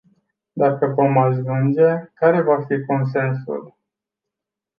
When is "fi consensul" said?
2.67-3.77